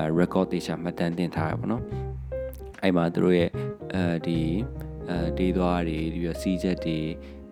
[0.00, 1.82] အဲ record တေချာမှတ်တမ်းတင်ထားရပါတော့
[2.82, 3.50] အဲ့မှာတို့ရဲ့
[3.94, 4.40] အဲဒီ
[5.08, 6.98] အဲဒေးသွားတွေပြီးတော့စီးချက်တွေ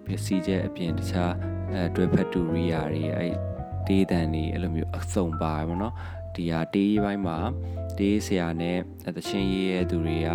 [0.04, 1.32] ပြီးစီးချက်အပြင်တခြား
[1.72, 3.28] အဲတွဲဖက်တူရီယာတွေအဲ
[3.86, 5.94] ဒေးတန်တွေအဲ့လိုမျိုးအစုံပါပါတော့
[6.34, 7.38] ဒီဟာတေးပိုင်းမှာ
[7.98, 8.78] တေးဆရာနဲ့
[9.16, 10.28] တချင်းရေးရဲ့သူတွေက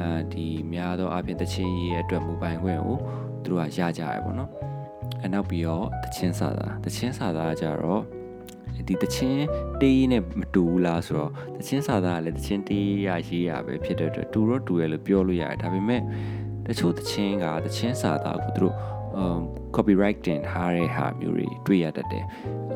[0.00, 2.98] အဲဒီများသောအားဖြင့်တချင်းရေးရဲ့အတွက်မူပိုင်ခွင့်ကို
[3.42, 4.50] သူတို့ကရကြရပေါ့နော်
[5.24, 8.02] အနောက်ပြီးတော့တချင်းစာသားတချင်းစာသားကြတော့
[8.86, 9.44] ဒီတချင်း
[9.80, 16.02] တေးနဲ့မတူဘူးလားဆိုတော့တချင်းစာသားကလည်းတချင်းတေးရရေးရပဲဖြစ်တဲ့အတွက်တူတော့တူရလို့ပြောလို့ရတယ်ဒါပေမဲ့
[16.66, 18.74] တချို့တချင်းကတချင်းစာသားကိုသူတို့
[19.76, 22.24] copyright တင်ထားတဲ့ဟာမျိုးတွေတွေ့ရတတ်တယ်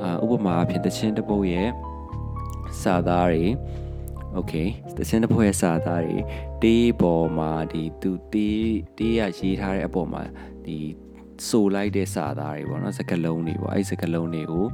[0.03, 1.69] အာဥပမာအဖြစ်တချင်းတပုတ်ရဲ့
[2.83, 3.45] စာသားတွေ
[4.37, 4.69] okay
[4.99, 6.17] တချင်းတပုတ်ရဲ့စာသားတွေ
[6.63, 10.23] တေးပေါ်မှာဒီသူတေးတေးရရေးထားတဲ့အပေါ်မှာ
[10.65, 10.77] ဒီ
[11.49, 14.67] ဆိုလိုက်တဲ့စာသားတွေပေါ့နော်စကလုံးတွေပေါ့အဲ့စကလုံးတွေကို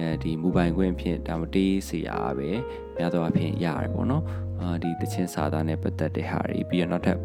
[0.00, 2.50] အဲဒီမူပိုင်ခွင့်ဖြင့်ဒါမတေးစီရပဲ
[2.98, 4.24] များသောအားဖြင့်ရတယ်ပေါ့နော်
[4.60, 7.18] အာဒီတချင်းစာသားနဲ့ပတ်သက်တဲ့ဟာတွေပြီးတော့နောက်ထပ်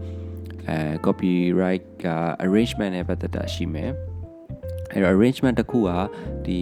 [0.70, 2.08] အဲ copyright က
[2.46, 3.92] arrangement နဲ့ပတ်သက်တာရှိမယ်
[4.92, 5.90] အဲ့တော့ arrangement တစ်ခုက
[6.48, 6.62] ဒီ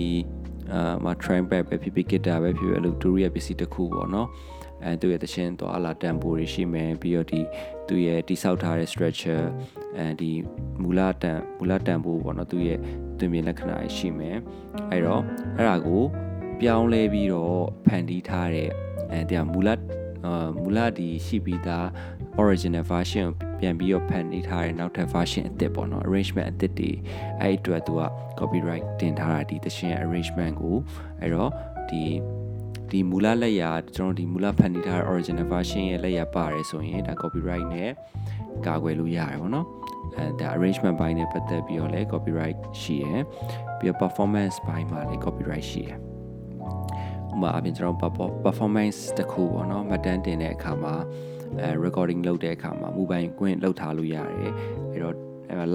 [0.74, 4.28] အာမ trumpet ပဲဖြစ်ဖြစ် guitar ပဲဖြစ်ဖြစ်အဲ့လိုဒူရီယာပစ္စည်းတစ်ခုပေါ့နော်
[4.86, 7.42] အဲသူရဲ့တခြင်းသွားလာတန်ဖိုးတွေရှိမယ်ပြီးတော့ဒီ
[7.88, 9.46] သူရဲ့တိဆောက်ထားတဲ့ structure
[9.98, 10.32] အဲဒီ
[10.82, 12.80] မူလတန်မူလတန်ဖိုးပေါ့နော်သူရဲ့
[13.20, 14.38] တွင်ပြင်လက္ခဏာရှိမယ်
[14.92, 15.22] အဲ့တော့
[15.58, 16.04] အဲ့ဒါကို
[16.62, 18.70] ပြောင်းလဲပြီးတော့ဖန်တီးထားတဲ့
[19.12, 19.70] အဲတရားမူလ
[20.26, 21.86] အာမူလဒီရှိပြီးသား
[22.42, 26.92] original version ကိုပြန်ပြီးတော့ဖန်တီးထားတဲ့နောက်ထပ် version အသစ်ပေါ့နော် arrangement အသစ်တွေ
[27.42, 28.02] အဲ့အတွက်သူက
[28.40, 30.76] copyright တင်ထားတာဒီသရှင် arrangement ကို
[31.22, 31.52] အဲ့တော့
[31.90, 32.04] ဒီ
[32.94, 37.92] ဒီမူလလက်ရာကျွန်တော်ဒီမူလဖန်တီးထားတဲ့ original version ရဲ့လက်ရာပါတယ်ဆိုရင်ဒါ copyright နဲ့
[38.66, 39.68] ကာကွယ်လို့ရတယ်ပေါ့နော်
[40.18, 43.22] အဲဒါ arrangement ဘိုင်းနဲ့ပတ်သက်ပြီးတော့လည်း copyright ရှိရယ်
[43.80, 45.98] ပြီးတော့ performance ဘိုင်းမှာလည်း copyright ရှိရယ်
[47.32, 50.96] ဥပမာအပြင်ကျွန်တော် performance တခုပေါ့နော်မှတ်တမ်းတင်တဲ့အခါမှာ
[51.62, 54.52] အဲ recording လုပ်တဲ့အခါမှာ mobile ကွင်းလောက်ထားလို့ရတယ်
[54.92, 55.16] အဲ့တော့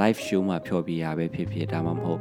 [0.00, 2.20] live show မှာဖြောပြရပဲဖြစ်ဖြစ်ဒါမှမဟုတ်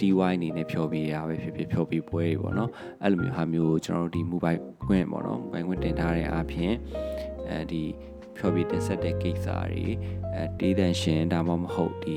[0.00, 2.70] TY အနေနဲ့ဖြောပြရပဲဖြစ်ဖြစ်ဖြောပြပွဲတွေပေါ့နော်
[3.02, 6.74] အဲ့လိုမျိုးဟာမျိုးကျွန်တော်တို့ဒီ mobile ကွင်းပေါ့နော် mobile ကွင်းတင်ထားတဲ့အားဖြင့်
[7.50, 7.82] အဲဒီ
[8.36, 9.86] ဖြောပြတင်ဆက်တဲ့ကိစ္စတွေ
[10.34, 12.16] အဲတေးတန်ရှင်ဒါမှမဟုတ်ဒီ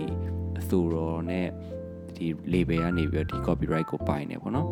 [0.59, 1.47] အသူတော်နဲ့
[2.15, 4.69] ဒီ label ကနေပြီးတော့ဒီ copyright ကိုပိုင်နေပေါ့နော်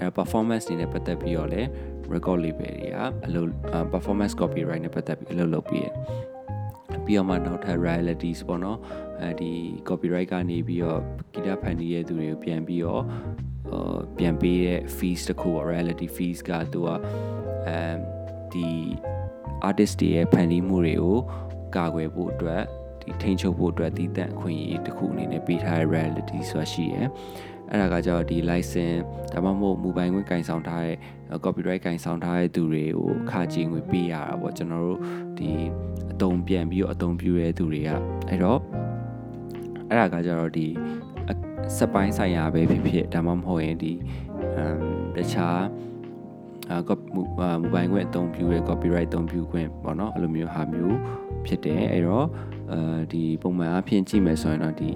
[0.00, 1.68] အဲ performance တွေနဲ့ပတ်သက်ပြီးတော့လည်း
[2.12, 3.48] record label တွေကအလုပ်
[3.92, 5.88] performance copyright နဲ့ပတ်သက်ပြီးအလုပ်လုပ်ပြီးရ
[7.04, 8.78] ပြီးတော့မှနောက်ထပ် royalties ပေါ့နော်
[9.22, 9.52] အဲဒီ
[9.88, 11.00] copyright ကနေပြီးတော့
[11.32, 13.02] ဂီတဖန်တီးရဲ့သူတွေကိုပြန်ပြီးတော့
[13.72, 16.88] အာပြန်ပေးတဲ့ fees တခုပေါ့ royalty fees ကသူက
[17.66, 17.80] အဲ
[18.52, 18.68] ဒီ
[19.68, 21.18] artist တွေရဲ့ဖန်တီးမှုတွေကို
[21.76, 22.62] ကာကွယ်ဖို့အတွက်
[23.02, 27.06] ဒီထိန်းချုပ်ဖို့အတွက်တည်တံ့အခွင့်အရေးတစ်ခုအနေနဲ့ပေးထားတဲ့ royalty ဆိုတာရှိရယ်
[27.70, 29.02] အဲ့ဒါကကြောင့်ဒီ license
[29.32, 30.96] ဒါမှမဟုတ်မူပိုင်ခွင့်ကင်ဆောင်ထားတဲ့
[31.44, 34.98] copyright ကင်ဆောင်ထားတဲ့သူတွေကိုခါကြီးငွေပေးရတာပေါ့ကျွန်တော်တို့
[35.38, 35.50] ဒီ
[36.12, 37.90] အတုံးပြန်ပြီးတော့အတုံးပြတဲ့သူတွေက
[38.28, 38.60] အဲ့တော့
[39.88, 40.66] အဲ့ဒါကကြတော့ဒီ
[41.76, 43.92] စက်ပိုင်းဆိုင်ရာပဲဖြစ်ဖြစ်ဒါမှမဟုတ်ရင်ဒီ
[44.56, 44.78] အမ်
[45.16, 45.60] တခြား
[46.70, 46.78] အာ
[47.14, 47.22] မူ
[47.72, 50.98] ပိုင်ခွင့်အသုံးပြုရဲ copyright အသုံးပြုခွင့်ပေါ့နော်အဲ့လိုမျိုးဟာမျိုး
[51.46, 52.26] ဖြစ်တယ်အဲ့တော့
[52.72, 52.80] အဲ
[53.12, 54.90] ဒီပုံမှန်အဖြစ်ကြည့်မယ်ဆိုရင်တော့ဒီ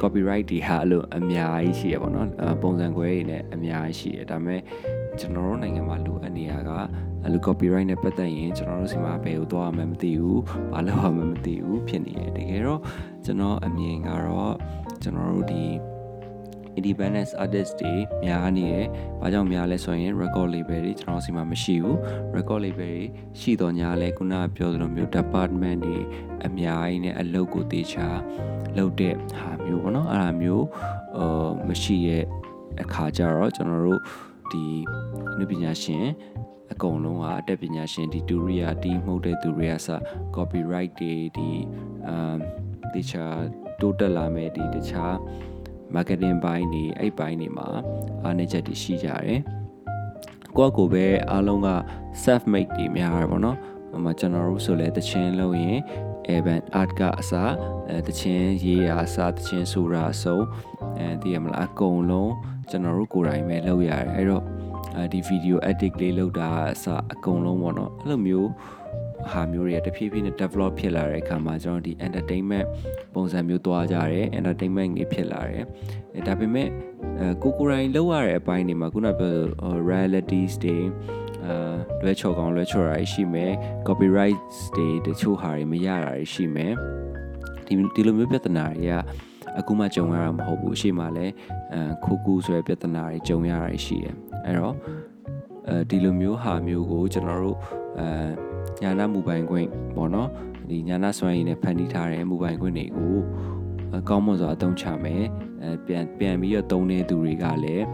[0.00, 2.28] copyright တွေဟာအဲ့လိုအများကြီးရှိရပါတော့
[2.62, 4.60] ပုံစံခွဲတွေနဲ့အများကြီးရှိရဒါပေမဲ့
[5.20, 6.70] ကျွန်တော်တို့နိုင်ငံမှာလိုအပ်နေရက
[7.22, 12.80] အဲ့လို copyright နဲ့ပတ်သက်ရင်ကျွန်တော်တို့စီမှာဘယ်ကိုသွားရမှမသိဘူးဘာလုပ်ရမှမသိဘူးဖြစ်နေတယ်တကယ်တော့
[13.24, 14.54] ကျွန်တော်အမြင်ကတော့
[15.02, 15.64] ကျွန်တော်တို့ဒီ
[16.78, 17.94] independent artist တွေ
[18.24, 18.86] များနေတယ်။
[19.20, 21.96] ဘာကြောင့်များလဲဆိုရင် record label တွေကျွန်တော်စီမှာမရှိဘူး။
[22.36, 22.92] record label တွေ
[23.40, 25.98] ရှိတော့ညာလဲခုနကပြောသလိုမျိုး department တွေ
[26.46, 28.06] အများကြီးနဲ့အလုပ်ကိုတေချာ
[28.76, 30.66] လုပ်တဲ့ဟာမျိုးပေါ့နော်။အဲ့ဒါမျိုး
[31.18, 32.24] အာမရှိရဲ့
[32.82, 34.00] အခါကျတော့ကျွန်တော်တို့
[34.52, 34.66] ဒီ
[35.34, 36.06] အနုပညာရှင်
[36.72, 39.88] အကုန်လုံးကအတက်ပညာရှင်ဒီတူရီယာဒီမှုတ်တဲ့သူတွေကစ
[40.36, 41.50] copyright တွေဒီ
[42.08, 42.36] အာ
[42.94, 43.38] တခြား
[43.80, 45.14] တိုးတက်လာမဲ့ဒီတခြား
[45.94, 47.68] marketing ဘိုင်းတွေအဲ့ဘိုင်းတွေမှာ
[48.24, 49.40] အားနည်းချက်တွေရှိကြတယ်
[50.56, 51.68] ကိုယ့်ကိုယ်ပဲအားလုံးက
[52.22, 53.56] self made တွေများရပါတော့
[53.90, 55.80] ဟိုမှာကျွန်တော်တို့ဆိုလဲတချင်းလို့ရင်
[56.34, 57.52] urban art ကအစား
[57.88, 60.38] အဲတချင်းရေးရာအစားတချင်းဆိုတာအစုံ
[60.98, 62.32] အဲဒီရမလားအကုန်လုံး
[62.70, 64.44] ကျွန်တော်တို့ကိုယ်တိုင်ပဲလုပ်ရတယ်အဲ့တော့
[64.96, 68.50] အဲဒီ video edit လေးလုပ်တာအစားအကုန်လုံးပေါ့နော်အဲ့လိုမျိုး
[69.30, 72.66] ဟာမျိုးတွေကတဖြည်းဖြည်းနဲ့ develop ဖြစ်လာတဲ့အခါမှာကျွန်တော်ဒီ entertainment
[73.14, 75.64] ပုံစံမျိုးသွားကြတယ် entertainment ကြီးဖြစ်လာတယ်
[76.16, 76.68] အဲဒါပေမဲ့
[77.20, 79.34] အဲကိုကိုရိုင်းလောက်ရတဲ့အပိုင်းတွေမှာခုနပြော
[79.90, 80.76] realities တွေ
[81.46, 83.52] အာလွဲချော်ကောင်းလွဲချော်တာရှိမယ်
[83.86, 84.38] copyright
[84.76, 86.72] တွေတချို့ဟာတွေမရတာရှိမယ်
[87.66, 88.94] ဒီဒီလိုမျိုးပြဿနာတွေက
[89.58, 91.32] အခုမှကြုံရတာမဟုတ်ဘူးအရှိမှလည်း
[91.72, 94.74] အဲခိုးကူးဆိုတဲ့ပြဿနာတွေကြုံရတာရှိတယ်အဲ့တော့
[95.68, 97.58] အဲဒီလိုမျိုးဟာမျိုးကိုကျွန်တော်တို့
[97.98, 98.06] အဲ
[98.82, 100.28] ညာနာမူပိုင်ခွင့်ပေါ့နော်
[100.68, 103.16] ဒီညာနာစွမ်းရည်နဲ့ဖန်တီးထားတဲ့မူပိုင်ခွင့်တွေကို
[104.08, 105.24] ကောင်းမွန်စွာအသုံးချမယ်
[105.62, 107.84] အဲပြန်ပြန်ပြီးတော့တုံးတဲ့သူတွေကလည်း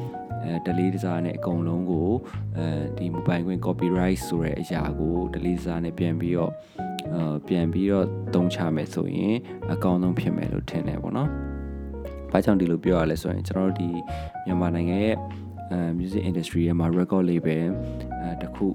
[0.44, 2.11] အဲဒလေးတစားနဲ့အကုန်လုံးကို
[2.59, 2.66] အဲ
[2.98, 6.53] ဒီမူပိုင်ခွင့် copyright ဆိုတဲ့အရာကိုဒလေးတစားနဲ့ပြန်ပြီးတော့
[7.14, 9.37] အဲပြန်ပြီးတော့သုံးချမယ်ဆိုရင်
[9.72, 11.31] အကောင်းဆုံးဖြစ်မယ်လို့ထင်တယ်ပေါ့နော်။
[12.33, 13.88] ဘာကြောင့်ဒီလိုပြောရလဲဆိုရင်ကျွန်တော်တို့ဒီ
[14.44, 15.16] မြန်မာနိုင်ငံရဲ့
[15.72, 17.64] အဲ music industry ရဲ့မှာ record label
[18.22, 18.66] အဲတခု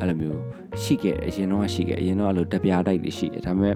[0.00, 0.40] အဲ့လိုမျိုး
[0.82, 3.74] ရှိခဲ့အရင်တော့ရှိခဲ့အရင်တော့အဲ့လိုတပြားတိုက်တွေရှိတယ်ဒါပေမဲ့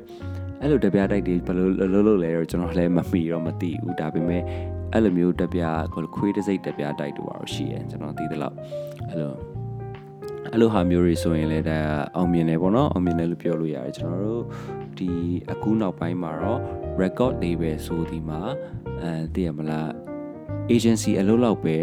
[0.61, 4.42] အဲ့လိုတပြားတိုက်တွေဘယ်လိုလုပ်လို့လဲတော့ကျွန်တော်လည်းမမီတော့မသိဘူးဒါပေမဲ့
[4.94, 5.83] အဲ့လိုမျိုးတပြား
[6.16, 8.57] ခွေးတစ်စိတ်တပြားတိုက်တို့ပါတော့ရှိတယ်ကျွန်တော်သိသလောက်
[9.11, 9.33] အဲ့လို
[10.53, 11.79] အဲ့လိုဟာမျိုးတွေဆိုရင်လည်းဒါ
[12.16, 14.44] အောင်မြင်တယ်ပေါ့နော်အောင်မြင်တယ်လို့ပြောလို့ရတယ်ကျွန်တော်တို့
[14.98, 15.11] ဒီ
[15.53, 16.61] အခုနောက်ပိုင်းမှာတော့
[17.03, 18.40] record label ဆိုဒီမှာ
[19.03, 19.88] အဲသိရမလား
[20.74, 21.77] agency အလုပ်လောက်ပဲ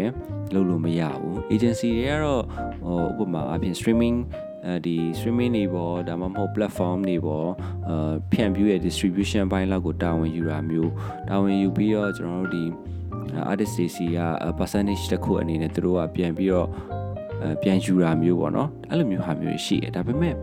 [0.54, 2.42] လုပ်လို့မရဘူး agency တွေကတော့
[3.18, 4.16] ဟိုဥပမာအပြင် streaming
[4.66, 7.48] အဲဒီ streaming တွေပေါ့ဒါမှမဟုတ် platform တွေပေါ့
[7.88, 10.92] အာဖြန့်ဖြူးရဲ့ distribution ဘိုင်းလောက်ကိုတာဝန်ယူတာမျိုး
[11.28, 12.64] တာဝန်ယူပြီးတော့ကျွန်တော်တို့ဒီ
[13.50, 14.18] artist တွေစီက
[14.58, 16.68] percentage တစ်ခုအနေနဲ့သူတို့ကပြန်ပြီးတော့
[17.62, 20.34] ပြန်ယူတာမျိုးပေါ့နော်အဲ့လိုမျိုးဟာမျိုးရှိတယ်ဒါပေမဲ့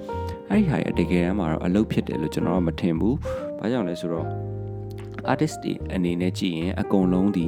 [0.49, 3.17] အဲ့ဒီဟာရတကယ်တမ်းမှာတော့အလုပ်ဖြစ်တယ်လို့ကျွန်တော်ကမထင်ဘူး
[3.59, 4.27] ဘာကြောင့်လဲဆိုတော့
[5.31, 7.47] artist တွေအနေနဲ့ကြည့်ရင်အကုန်လုံးဒီ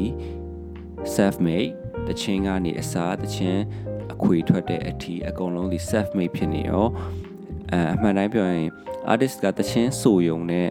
[1.15, 1.71] self made
[2.07, 3.61] တချင်းကနေအစားတချင်း
[4.13, 6.85] အခွေထွက်တဲ့အထီအကုန်လုံးဒီ self made ဖြစ်နေရော
[7.71, 8.67] အဲအမှန်တိုင်းပြောရင်
[9.11, 10.67] artist ကတချင်းဆိုယုံနဲ့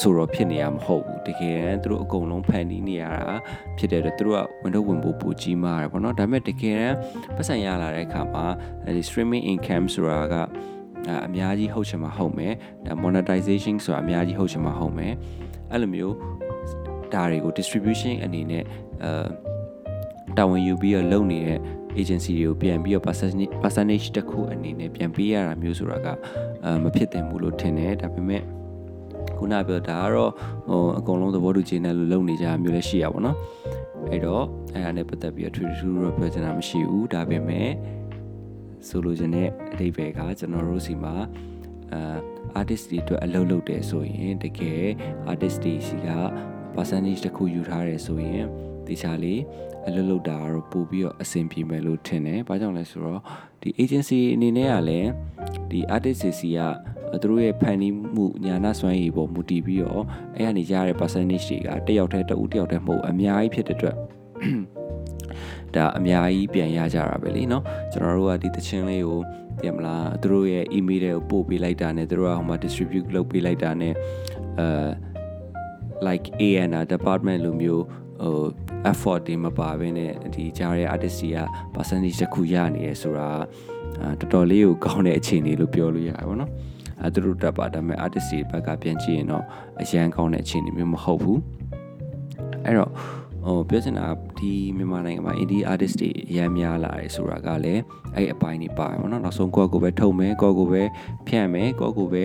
[0.00, 3.34] ဆိုတော့ဖြစ်နေရမဟုတ်ဘူးတကယ်တမ်းသူတို့အကုန်လုံးဖန်တီးနေရတာ
[3.78, 6.96] ဖြစ်တဲ့အတွက်သူတို့ကဝန်တော့ဝင်ဖို့ပူကြီးမားတယ်ပေါ့နော်ဒါပေမဲ့တကယ်တမ်း
[7.36, 8.44] ပတ်စံရလာတဲ့အခါမှာ
[8.96, 10.34] ဒီ streaming income ဆိုတာက
[11.26, 12.52] အများကြီးဟုတ်ချင်မှဟုတ်မယ်
[12.86, 15.12] ဒါ monetization ဆိုတာအများကြီးဟုတ်ချင်မှဟုတ်မယ်
[15.72, 16.14] အဲ့လိုမျိုး
[17.14, 18.64] ဒါတွေကို distribution အနေနဲ့
[19.04, 19.10] အဲ
[20.38, 21.60] တာဝန်ယူပြီးတော့လုပ်နေတဲ့
[22.00, 26.06] agency တွေကိုပြန်ပြီးတော့ percentage percentage တစ်ခုအနေနဲ့ပြန်ပေးရတာမျိုးဆိုတာက
[26.64, 28.42] အာမဖြစ်သင့်ဘူးလို့ထင်တယ်ဒါပေမဲ့
[29.38, 30.30] ခုနပြောဒါကတော့
[30.68, 33.36] ဟိုအကုန်လုံးသဘောတူချင်တယ်လို့လုပ်နေကြမျိုးလည်းရှိရပါတော့
[34.10, 34.44] အဲ့တော့
[34.74, 37.70] အဲ့ဒါနဲ့ပတ်သက်ပြီးတော့ true true တော့ပြောချင်တာမရှိဘူးဒါပေမဲ့
[38.88, 41.14] ဆိုလိုချင်တဲ့အဓိပ္ပာယ်ကကျွန်တော်တို့စီမှာ
[41.92, 42.18] အာ
[42.60, 44.84] artist တွေအတွက်အလုပ်လုပ်တယ်ဆိုရင်တကယ်
[45.30, 46.08] artist တွေစီက
[46.74, 48.44] percentage တစ်ခုယူထားတယ်ဆိုရင်
[48.86, 49.40] တခြားလေး
[49.86, 53.20] အလုပ်လုပ်တာကတော့ပို့ပြီးတော့အဆင်ပြေမယ်လို့ထင်တယ်။ဘာကြောင့်လဲဆိုတော့
[53.60, 55.10] ဒီ agency အနေနဲ့ကလည်း
[55.70, 56.58] ဒီ artist စီက
[57.21, 60.03] သူတို့ရဲ့ဖန်တီးမှုညာနာစွမ်းရည်ပေါ်မူတည်ပြီးတော့
[60.35, 63.95] အဲ့ကနေရတဲ့ percentage တွေကတယောက်တည်းတဦးတယောက်တည်းမဟုတ်အများကြီးဖြစ်တဲ့အတွက်
[65.75, 69.19] ဒါအများကြီးပြန်ရကြတာပဲလीเนาะကျွန်တော်တို့ကဒီတခြင်းလေးကို
[69.61, 73.93] ပြင်မလားသူတို့ရဲ့ email တွေကိုပို့ပေးလိုက်တာနဲ့သူတို့ကဟိုမှာ distribute လုပ်ပေးလိုက်တာနဲ့
[74.59, 74.67] အဲ
[76.07, 77.83] like A&R department လိုမျိုး
[78.23, 78.39] ဟို
[78.91, 81.39] effort တွေမပါဘဲနဲ့ဒီကြားရဲ့ artist တွေက
[81.75, 83.29] percentage တစ်ခုရနေရဆိုတာ
[84.19, 86.51] တော်တော်လေးကိုကောင်းတဲ့အခြေအနေလို့ပြောလို့ရတယ်ပေါ့နော်
[87.02, 89.44] အဲသူတို့တက်ပါဒါပေမဲ့ artist တွေဘက်ကပြန်ကြည့်ရင်တော့
[89.80, 91.40] အရန်ကောင်းတဲ့အခြေအနေမျိုးမဟုတ်ဘူး
[92.64, 92.90] အဲ့တော့
[93.46, 94.06] ဟိုပြောချင်တာ
[94.38, 97.82] ဒီမြန်မာနိုင်ငံမှာ indie artist တွေအများများလာတယ်ဆိုတာကလည်း
[98.14, 100.82] အဲ့အပိုင်းတွေပါတယ်ပေါ့နော်နောက်ဆုံးကိုယ့်ကိုယ်ပဲထုတ်မယ်ကိုယ့်ကိုယ်ပဲ
[101.26, 102.16] ဖြန့်မယ်ကိုယ့်ကိုယ်ပ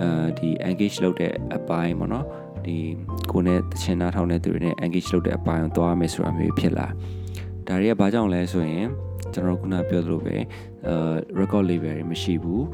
[0.00, 2.26] အဲဒီ engage လုပ်တဲ့အပိုင်းပေါ့နော်
[2.64, 2.76] ဒီ
[3.32, 6.86] ကိုနဲ့တချင်နာထောင်းတဲ့သူတွေနဲ့ engage လုပ်တဲ့အပိုင်းကိုသွားမယ်ဆိုတာမျိုးဖြစ်လာ
[7.66, 8.86] ဒါတွေကဘာကြောင့်လဲဆိုရင်
[9.32, 10.36] ကျွန်တော်ခုနပြောသလိုပဲ
[10.86, 10.94] အဲ
[11.40, 12.64] record label တွေမရှိဘူး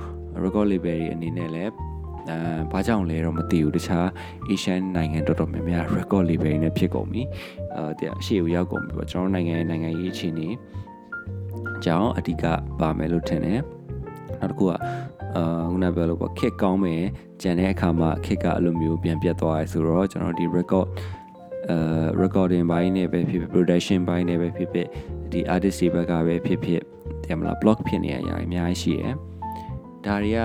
[0.44, 1.72] record label တွေအနေနဲ့လည်း
[2.30, 2.38] အဲ
[2.72, 4.06] ဘာကြောင့်လဲတော့မသိဘူးတခြား
[4.50, 7.22] Asian နိုင်ငံတော်တော်များများ record label နဲ့ဖြစ်ကုန်ပြီ
[7.74, 10.48] အဲတဲ့အရှိကိုရောက်ကုန်ပြီပေါ့ကျွန်တော်နိုင်ငံရဲ့နိုင်ငံရေးအခြေအနေ
[11.84, 12.44] ကြောင့်အဓိက
[12.80, 13.60] ပါမယ်လို့ထင်တယ်
[14.40, 14.70] နောက်တစ်ခုက
[15.36, 17.02] အာခုနပြောလို့ပေါ့ခက်ကောင်းမယ်
[17.42, 20.88] ကြံတဲ့အခါမှာခက်ကအဲ့လိုမျိုးပြန်ပြတ်သွားရဲဆိုတော့ကျွန်တော်ဒီ record
[21.70, 21.78] အဲ
[22.22, 24.88] recording ဘိုင်းနဲ့ပဲဖြစ်ဖြစ် production ဘိုင်းနဲ့ပဲဖြစ်ဖြစ်
[25.32, 26.82] ဒီ artist တွေဘက်ကပဲဖြစ်ဖြစ်
[27.24, 29.14] တယ်မလား block ဖြစ်နေရအရာအများကြီးရှိတယ်
[30.06, 30.40] ဒါတွေက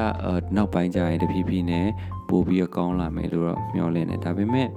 [0.56, 1.88] နောက်ပိုင်းကျရင်တဖြည်းဖြည်းနဲ့
[2.30, 4.68] ပို့ပြီးတော့ကောင်းလာမယ်လို့တော့မျှော်လင့်တယ်ဒါပေမဲ့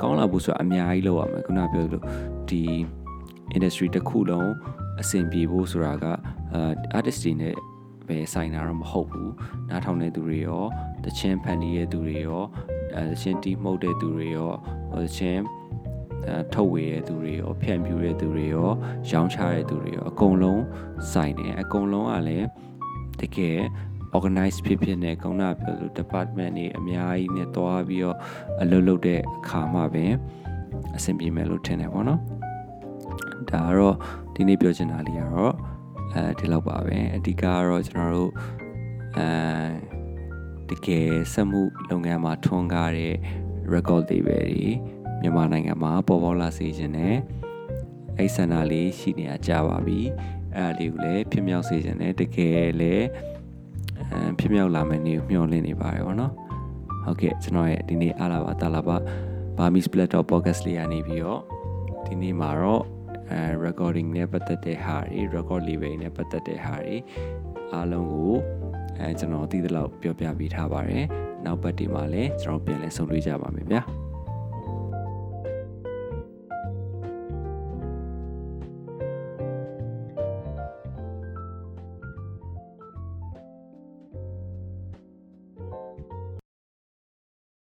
[0.00, 2.04] ကောင်းလာဖို့ဆိုတာအများကြီးလုပ်ရမယ်ခုနပြောလို့
[2.50, 2.62] ဒီ
[3.56, 4.50] industry တစ်ခုလုံး
[5.00, 6.04] အဆင်ပြေဖို့ဆိုတာက
[6.54, 7.54] အာ artist တွေနဲ့
[8.06, 9.32] ပဲဆိုင်တာတော့မဟုတ်ဘူး
[9.68, 10.62] နားထောင်တဲ့သူတွေရော
[11.04, 12.42] တချင်းဖန်တီးတဲ့သူတွေရော
[13.10, 14.52] တချင်းတီးမှုတ်တဲ့သူတွေရော
[15.04, 15.42] တချင်း
[16.54, 18.68] ထုတ်ဝေတဲ့သူတွေရောဖြန့်ဖြူတဲ့သူတွေရော
[19.10, 20.62] ရောင်းချတဲ့သူတွေရောအကုန်လုံး
[21.12, 22.46] ဆိုင်တယ်အကုန်လုံးကလည်း
[23.20, 23.58] တကယ်
[24.16, 28.16] organize ဖြစ်ဖြစ်နဲ့ကောင်းတာပြောလို့ department တွေအများကြီးနဲ့တွားပြီးတော့
[28.60, 30.04] အလုပ်လုပ်တဲ့အခါမှာပဲ
[30.96, 32.20] အဆင်ပြေမယ်လို့ထင်တယ်ပေါ့နော်
[33.50, 33.96] ဒါကတော့
[34.34, 35.54] ဒီနေ့ပြောချင်တာလေးကတော့
[36.14, 38.30] အဲဒီလောက်ပါပဲအဓိကကတော့ကျွန်တော်တို့
[39.18, 43.14] အဲတကယ်စက်မှုလုပ်ငန်းမှာထွန်းကားတဲ့
[43.72, 44.64] record တွေပဲဒီ
[45.20, 47.14] မြန်မာနိုင်ငံမှာပေါ်ပေါလာစေခြင်းနဲ့
[48.18, 50.00] အဲ့ဆန္ဒလေးရှိနေတာကြာပါပြီ
[50.56, 53.37] အဲ့ဒါလေးကိုလည်းဖြစ်မြောက်စေခြင်းနဲ့တကယ်လည်းအဲ
[54.38, 56.32] ဖြစ်မြောက်လာမယ့်နေ့ကိုမျှော်လင့်နေပါတယ်ဗောနော်
[57.04, 58.96] ဟုတ်ကဲ့ကျွန်တော်ရဲ့ဒီနေ့အားလာပါတာလာပါ
[59.56, 61.40] Burmese Split Top Podcast လေးရနေပြီးတော့
[62.06, 62.82] ဒီနေ့မှာတော့
[63.30, 66.96] အဲ recording နဲ့ပတ်သက်တဲ့ဟာတွေ record label နဲ့ပတ်သက်တဲ့ဟာတွေ
[67.74, 68.34] အားလုံးကို
[68.98, 71.04] အဲကျွန်တော်သိသလောက်ပြောပြပေးထားပါတယ်
[71.44, 73.80] နောက်ပတ်ဒီမှာလည်းကျွန်တော်ပြန်လဲဆုံတွေ့ကြပါမယ်ဗျာ